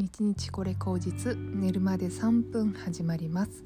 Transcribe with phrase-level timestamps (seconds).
[0.00, 3.62] 1日これ口実寝るまで3分始まります。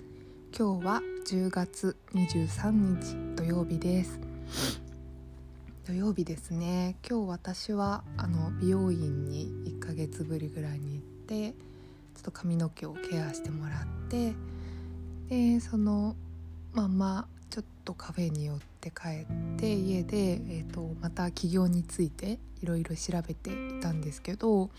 [0.54, 2.71] 今日は10月23
[3.01, 4.21] 日土曜日です。
[5.87, 6.96] 土曜日ですね。
[7.08, 14.35] 今日私はあの美容院に1ヶ月ぶりぐらいに行ってちょっと髪の毛をケアしてもらって
[15.30, 16.14] でその
[16.74, 24.70] ままちょっとカフェに寄って帰って家で、えーと、また起業についていろいろ調べていたんですけど、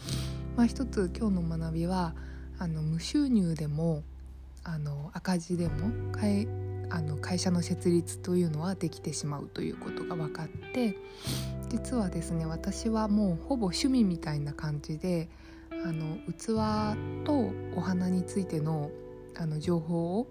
[0.57, 2.15] まあ、一つ今日の学びは
[2.57, 4.01] あの無収入でも
[4.63, 6.47] あの赤字でも会
[6.89, 10.97] あの会社の設立というのはできてしまうということが分かって
[11.69, 15.29] 実はですね私はもうほぼ趣味みたいな感じで
[15.85, 18.89] あの器とお花についての
[19.37, 20.27] あの情報を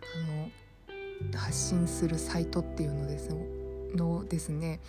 [0.00, 0.48] あの
[1.34, 3.30] 発信するサイトっていうのです
[3.94, 4.80] のですね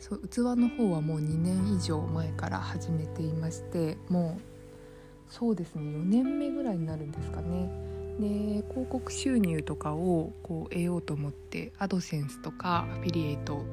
[0.00, 7.70] そう器の方はもう2年以上前から始めていましてもうそうですね4年目ぐらいになるんですかね。
[8.20, 13.64] で広告収入とかをこう得ようと思ってアドセンスとかアフィリエイト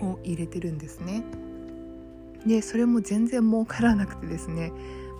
[0.00, 1.24] を入れてるんですね。
[2.44, 4.72] でそれも全然儲からなくてですね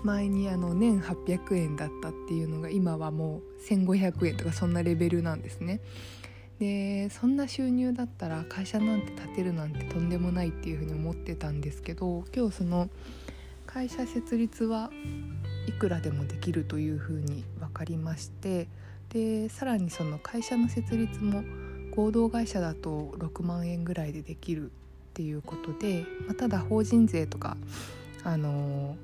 [0.07, 5.81] 前にあの年800円だったっていうのが今はもう1500円とかそんなレベルなんですね。
[6.61, 12.89] でそんな収入だったら会社なんて建てるなんてとんでもないっていうふうに思ってたんですけど今日その
[13.67, 14.91] 会社設立は
[15.69, 18.69] いくらでもできるというふうに分かりまして
[19.11, 21.45] でさらにその会社の設立も
[21.95, 24.73] 合同会社だと6万円ぐらいでできるっ
[25.13, 27.59] ていうことで、まあ、ただ法人税とか
[28.25, 28.97] あの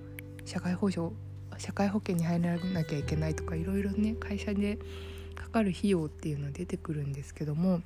[0.45, 1.15] 社会保障
[1.59, 4.79] 社会保険に入らなきゃいけないとかいろいろね会社で
[5.35, 7.83] かかる費用っていうのは出てくるんですけども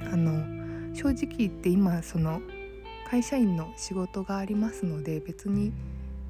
[0.00, 2.40] あの正直言って今その
[3.10, 5.72] 会社員の仕事がありますので別に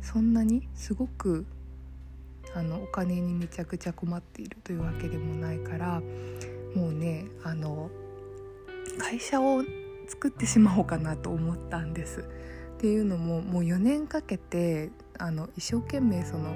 [0.03, 1.47] そんなにすごく
[2.55, 6.01] あのお金にめちゃくちゃ困っているというわけでもないから
[6.75, 7.91] もうねあの
[8.99, 9.63] 会社を
[10.09, 12.21] 作ってしまおうかなと思ったんです。
[12.21, 16.55] っていうのももう4年かけてあの一生懸命その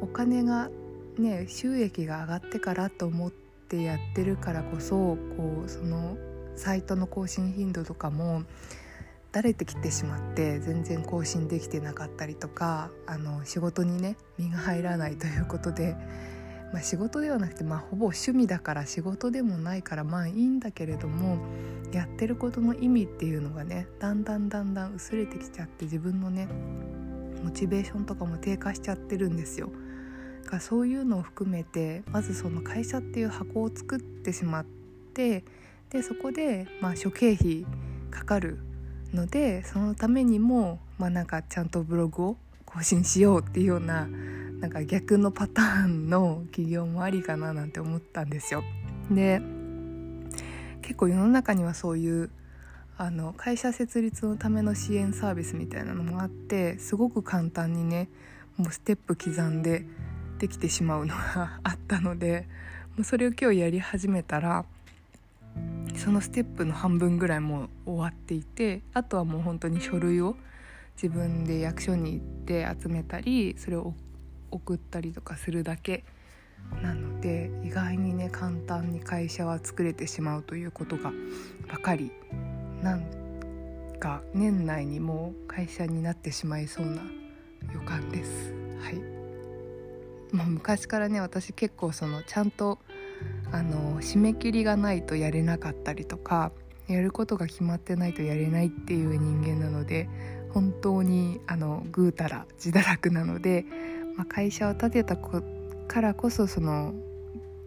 [0.00, 0.70] お金が
[1.18, 6.16] ね収益が上がってからと思ってやってるからこそこうその
[6.56, 8.42] サイトの更新頻度とかも
[9.32, 15.96] だれてきてしまって全然更新できてなかったりとかあの仕事にね身が入らないということで、
[16.72, 21.38] まあ、仕事ではなくて、まあ、ほぼ趣味だから仕事でもないからまあいいんだけれども
[21.92, 26.48] やってることの意味っていうのがねだんだんだんだん薄れてきちゃって自分のね
[27.48, 29.70] モチベーションとかも低下しちゃってるんですよ。
[30.44, 34.64] がそういうのを含めてまずその会社っていう箱を作ってしまっ
[35.14, 35.44] て
[35.88, 37.64] でそこでまあ諸経費
[38.10, 38.58] かかる
[39.14, 42.36] のでそのためにもまあなんかちゃんとブログを
[42.66, 44.06] 更新しようっていうような
[44.60, 48.62] なんか逆のパターンの企業もありかななんて思ったんですよ。
[49.10, 49.40] で
[50.82, 52.30] 結構世の中にはそういう
[53.00, 58.08] あの会社設立のための支援サービスみたいなのもあってすごく簡単にね
[58.56, 59.86] もうステップ刻んで
[60.38, 62.48] できてしまうのがあったので
[62.96, 64.64] もうそれを今日やり始めたら
[65.96, 70.36] そのステップの半分ぐらいもう終わっていてあとはもう本当に書類を
[71.00, 73.94] 自分で役所に行って集めたりそれを
[74.50, 76.02] 送ったりとかするだけ。
[76.82, 81.12] なので意外にね簡単に会社は作れてしまうということが
[81.68, 82.10] 分かり。
[82.82, 83.02] なん
[83.98, 87.02] か年内にもう会社になってしまいそうな
[87.72, 88.52] 予感です。
[88.80, 89.18] はい
[90.32, 92.78] もう昔からね私結構そのちゃんと
[93.50, 96.52] あの締め切りがないとやれなかったりとか
[96.86, 100.08] やることが決まってないとやれないっていう人間なので
[100.50, 103.64] 本当にあのぐうたら自堕落なので、
[104.16, 106.92] まあ、会社を建てたからこそその、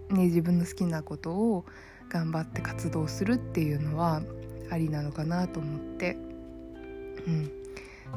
[0.10, 1.66] ね、自分の好きなことを
[2.10, 4.22] 頑張って活動するっていうのは
[4.72, 6.18] ありなのかなと思って、
[7.28, 7.52] うん、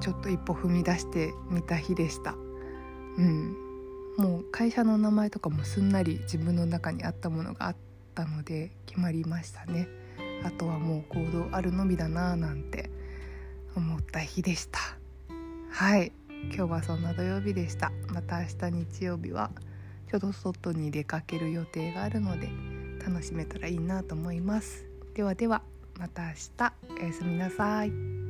[0.00, 2.34] ちょっと一歩踏み出してみた日でした。
[3.16, 3.56] うん、
[4.16, 7.76] もう会社の名前とかもすんなり自分の中にあったものがあっ
[8.14, 9.88] たので決まりましたね。
[10.44, 12.90] あとはもう行動あるのみだなぁなんて
[13.76, 14.78] 思った日でした。
[15.70, 16.12] はい。
[16.54, 17.90] 今日はそんな土曜日でした。
[18.12, 19.50] また明日日曜日は
[20.10, 22.48] ちょっと外に出かける予定があるので
[23.04, 24.86] 楽しめたらいいなと思います。
[25.14, 25.62] ではでは。
[26.04, 26.28] また明
[26.58, 26.72] 日
[27.02, 28.24] おやすみなさい。